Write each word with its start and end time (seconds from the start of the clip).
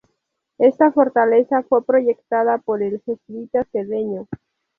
Esta 0.57 0.91
fortaleza 0.91 1.61
fue 1.61 1.85
proyectada 1.85 2.57
por 2.57 2.81
el 2.81 3.03
jesuita 3.05 3.63
Sedeño. 3.71 4.27